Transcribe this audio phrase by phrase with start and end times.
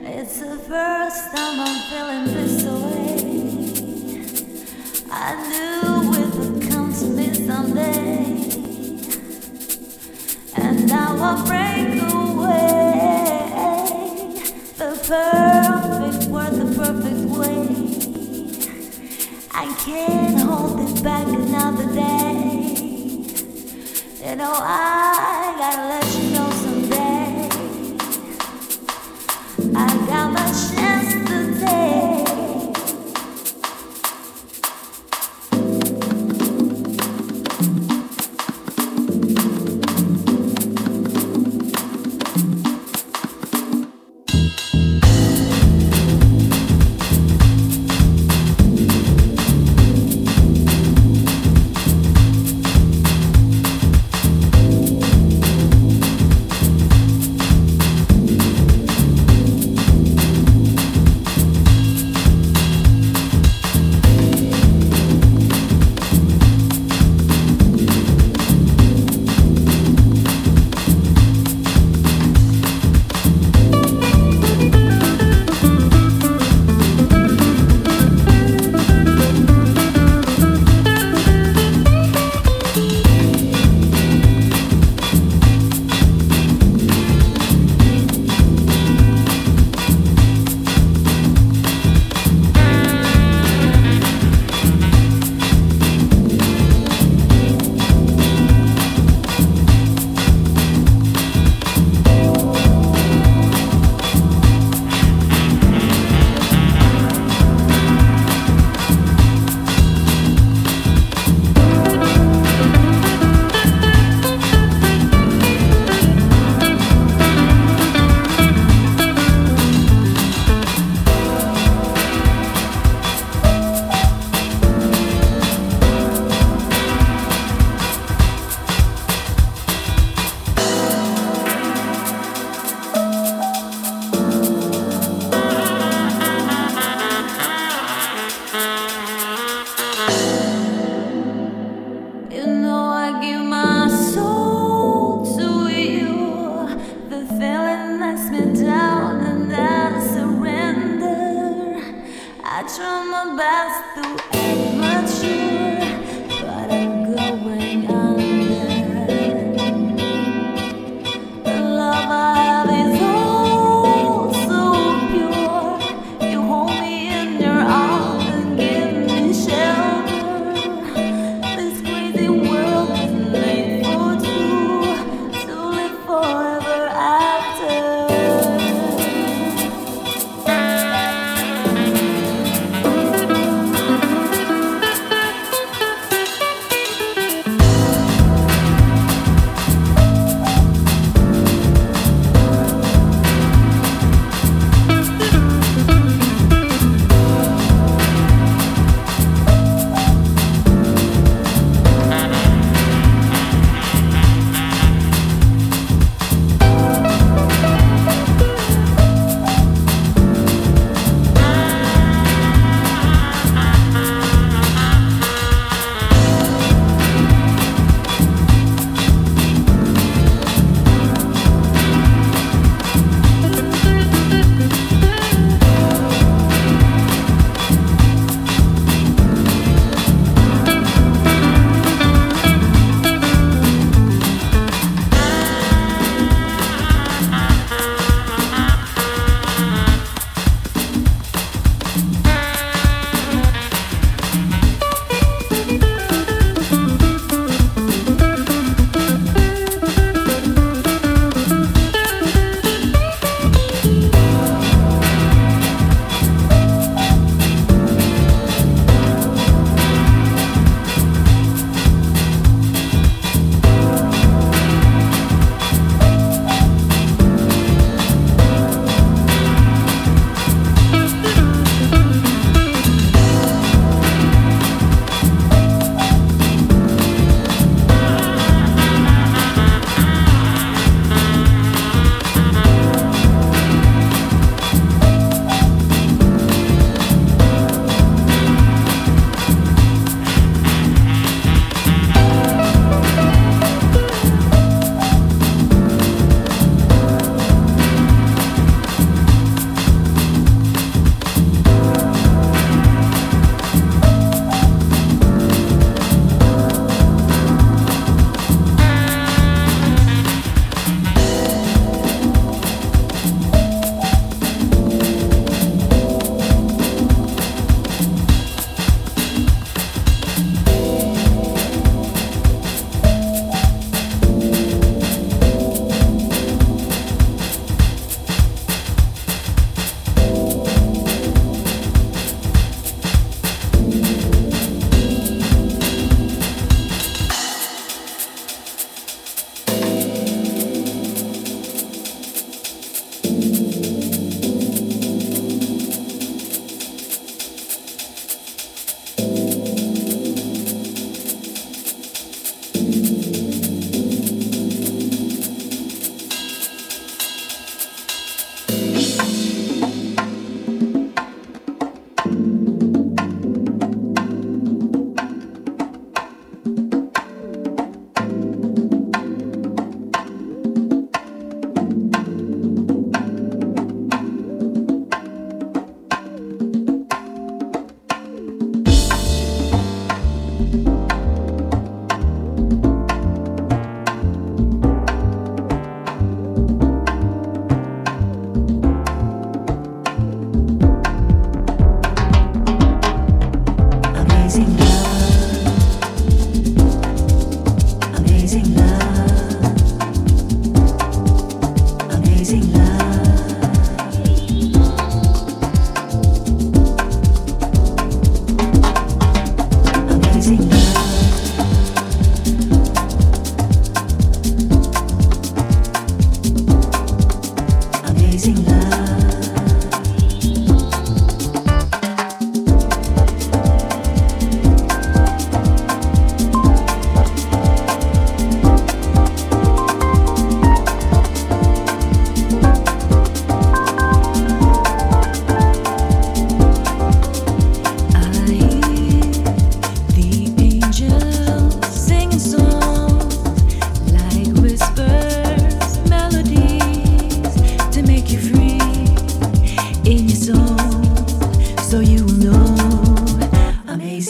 [0.02, 3.46] It's the first time I'm feeling this way.
[5.10, 8.26] I knew it would come to me someday.
[10.56, 13.36] And now I break away.
[14.76, 17.62] The perfect word, the perfect way.
[19.52, 22.35] I can't hold it back another day.
[24.26, 27.48] You know, I gotta let you know someday.
[29.72, 30.75] I got my chance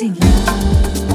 [0.02, 1.05] amazing love.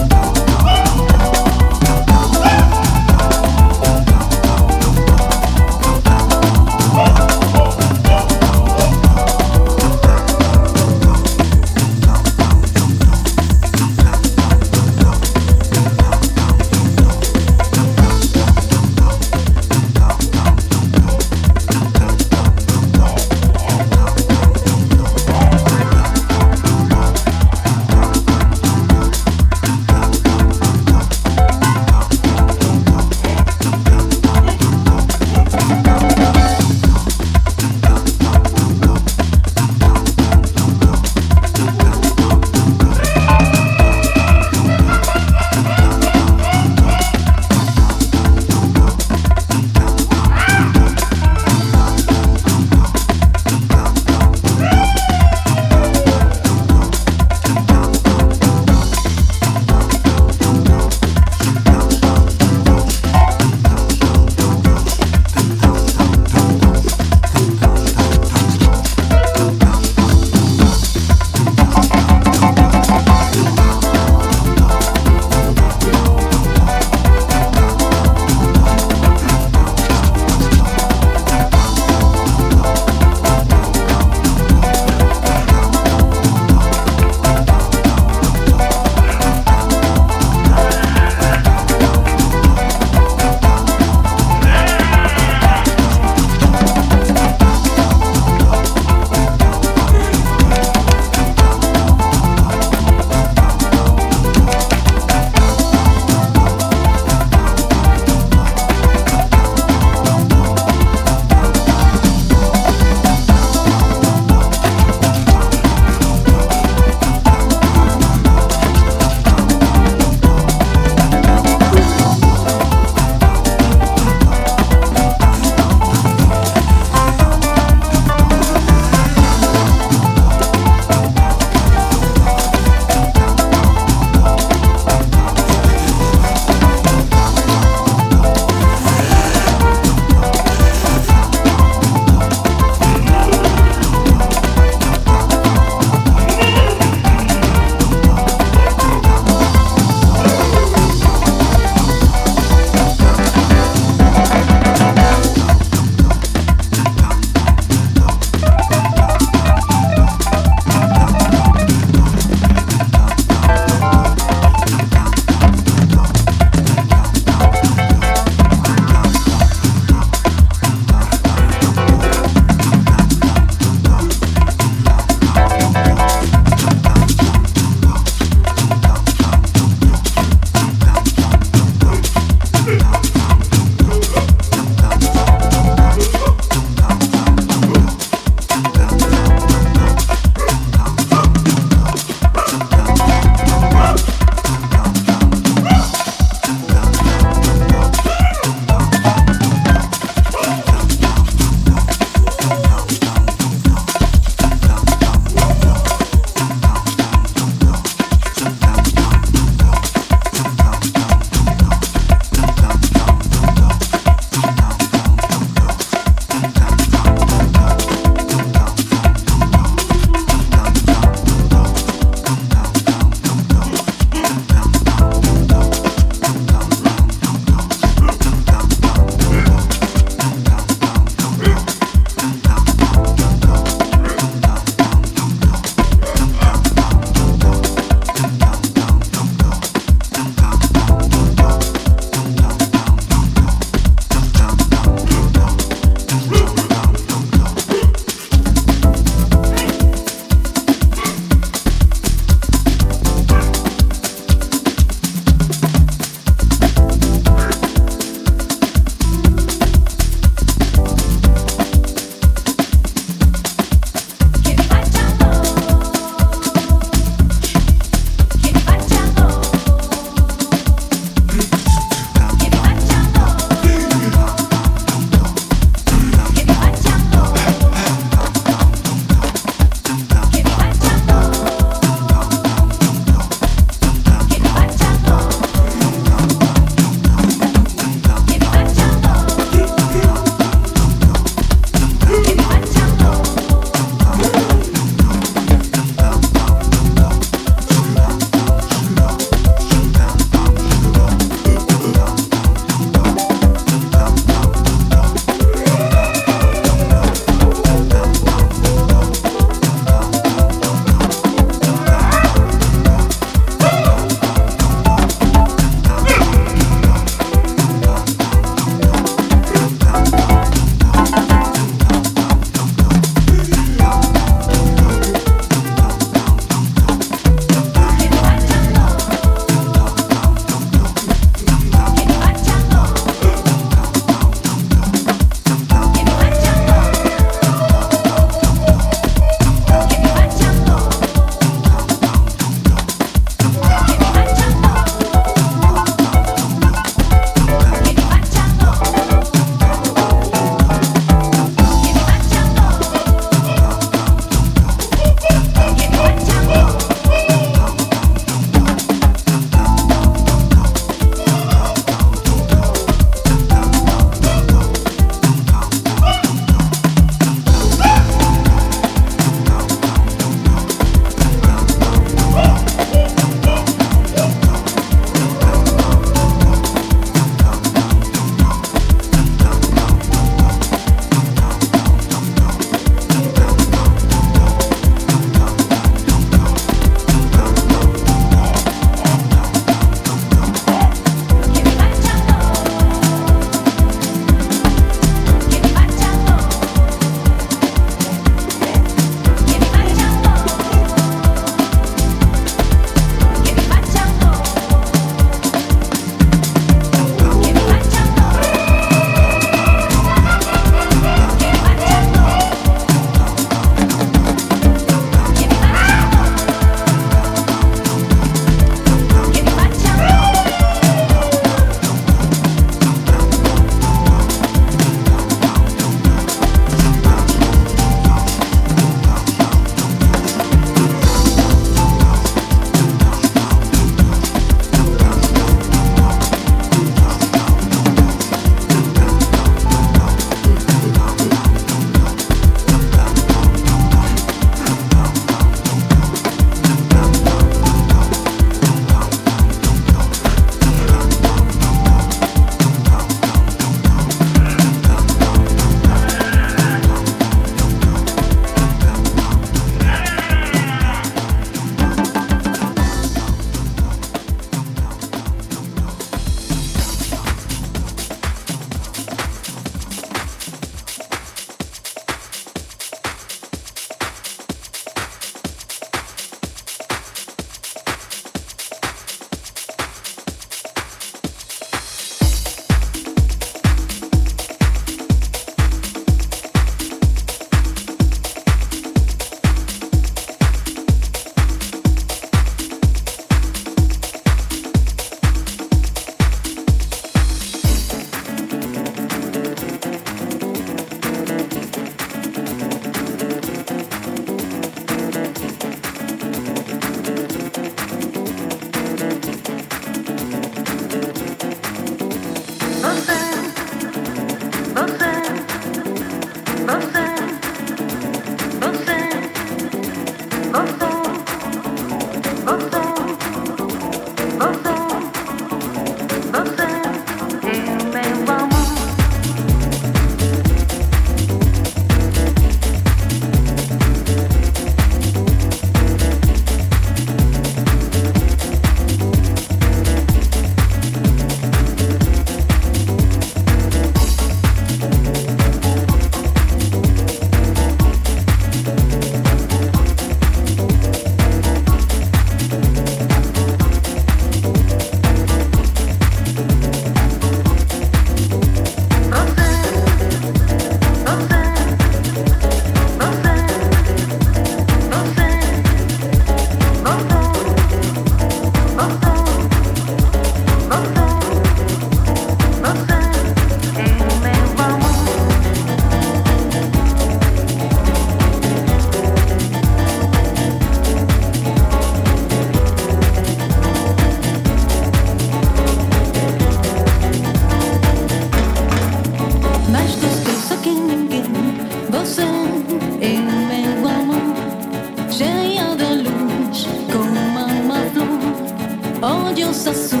[599.31, 600.00] onde eu só sou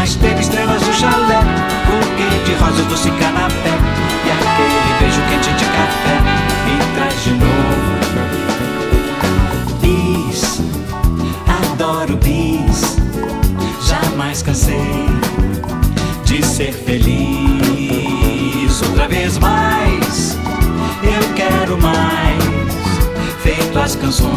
[0.00, 1.42] mais ter estrelas no chalé,
[1.84, 3.74] buquê de rosas, doce canapé
[4.24, 6.16] e aquele beijo quente de café.
[6.64, 8.00] Me traz de novo
[9.82, 10.62] bis,
[11.46, 12.96] adoro bis.
[13.86, 15.06] Jamais cansei
[16.24, 18.80] de ser feliz.
[18.80, 20.38] Outra vez mais,
[21.02, 22.42] eu quero mais.
[23.42, 24.32] Feito as canções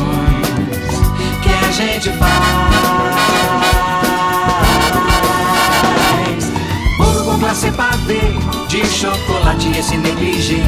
[1.42, 3.33] que a gente faz.
[8.68, 10.62] De chocolate esse negligê.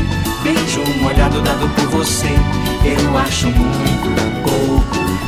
[0.43, 2.29] Beijo molhado dado por você,
[2.83, 4.85] eu acho muito pouco.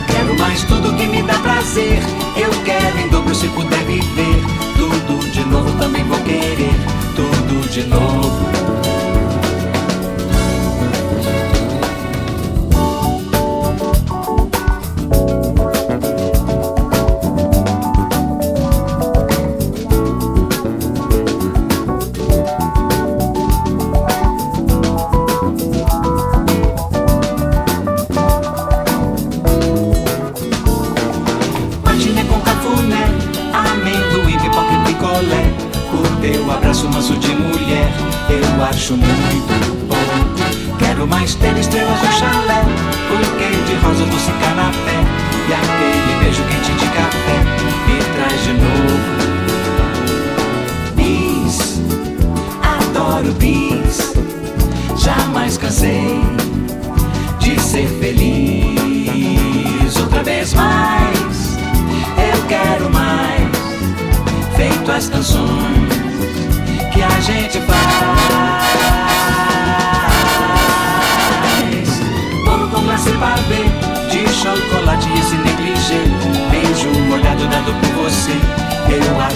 [0.07, 1.99] Quero mais tudo que me dá prazer.
[2.35, 4.41] Eu quero em dobro se puder viver.
[4.77, 6.75] Tudo de novo também vou querer.
[7.15, 8.86] Tudo de novo.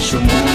[0.02, 0.51] Eu acho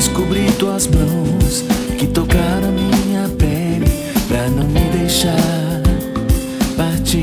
[0.00, 1.62] Descobri tuas mãos
[1.98, 3.84] que tocaram minha pele
[4.28, 5.36] pra não me deixar
[6.74, 7.20] partir.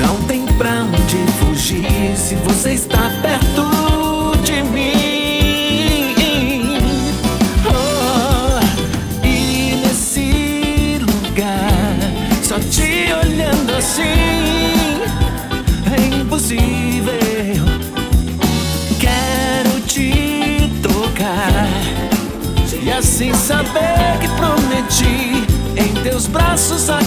[0.00, 3.75] Não tem pra onde fugir se você está perto
[23.16, 27.05] assim saber que prometi em teus braços acordar.